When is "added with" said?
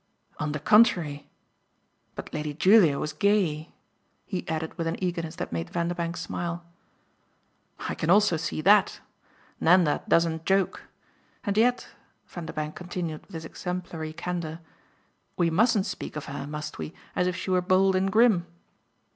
4.49-4.87